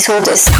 [0.00, 0.59] Soldiers.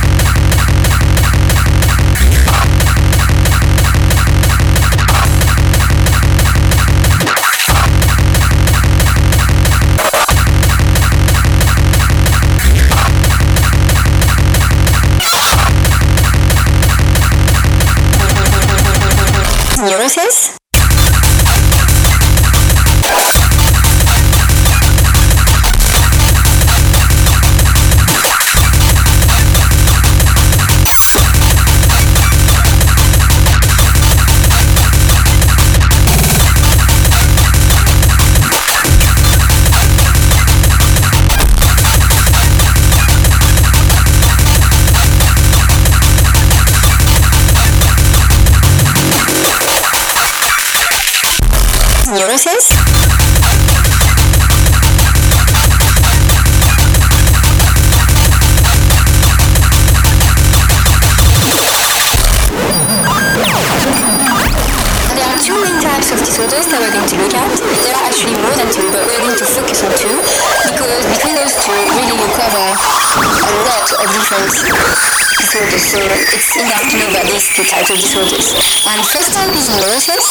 [77.91, 78.55] of disorders.
[78.87, 80.25] And the first type is neurosis,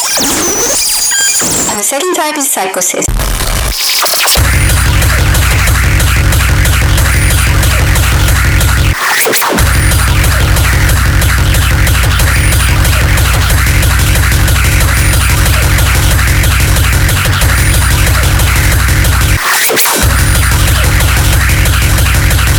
[1.70, 3.04] and the second type is psychosis.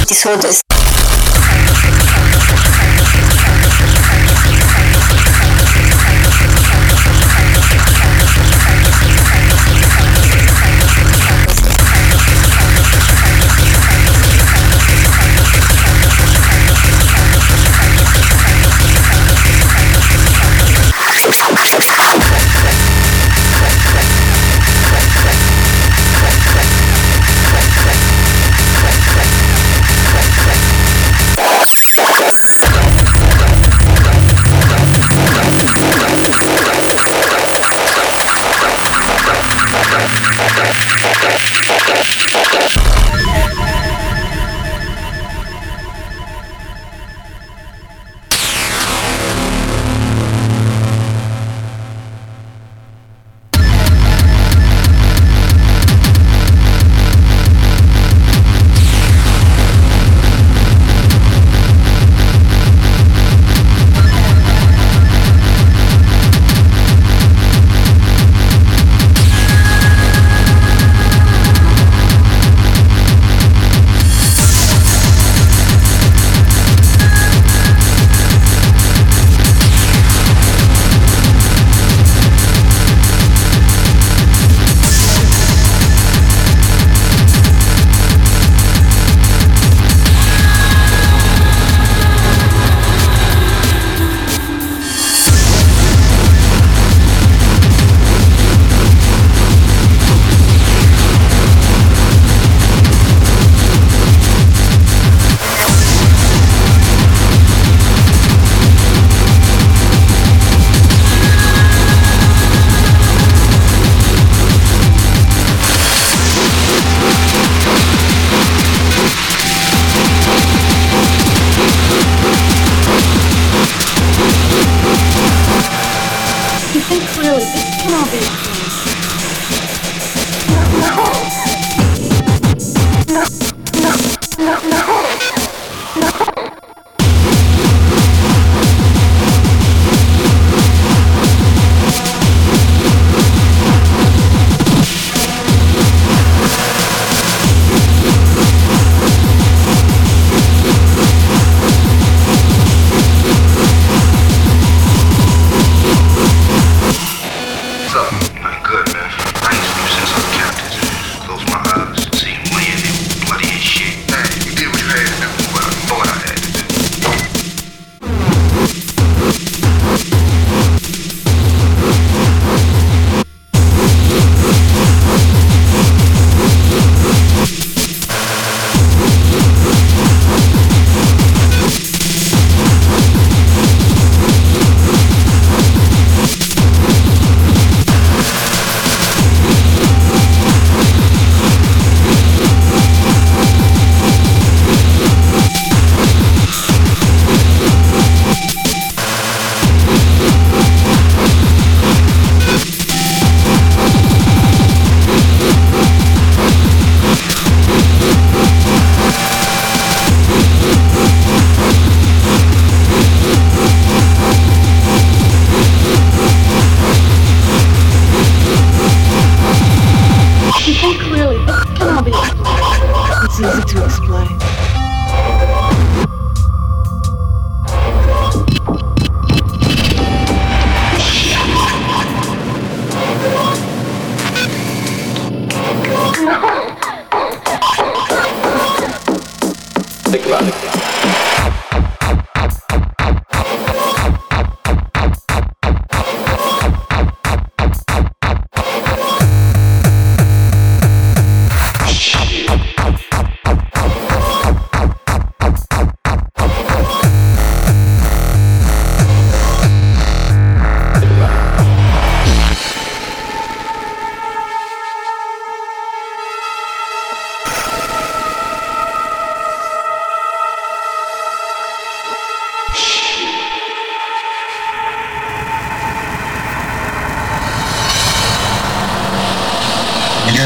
[0.07, 0.70] disorders.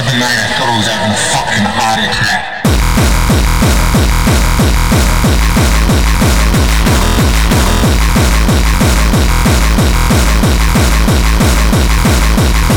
[0.04, 2.55] Night I thought I was having a fucking heart attack.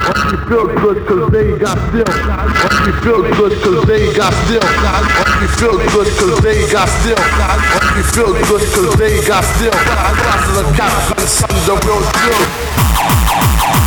[0.00, 2.08] Hope you feel good cause they got silk.
[2.08, 4.64] Hope you feel good cause they got silk.
[4.64, 7.20] Hope you feel good cause they got silk.
[7.20, 9.74] Hope you feel good cause they got silk.
[9.74, 13.81] Class of cops and some the real deal.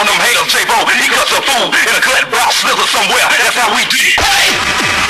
[0.00, 0.88] on them haters, J-Bo.
[0.96, 3.28] He cuts a fool in a cut box, slither somewhere.
[3.36, 4.16] That's how we did.
[4.16, 5.09] Hey!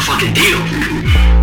[0.00, 1.39] fucking deal.